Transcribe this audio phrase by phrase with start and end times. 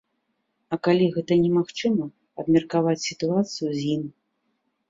[0.75, 2.05] А калі гэта немагчыма,
[2.45, 4.03] абмеркаваць сітуацыю з ім.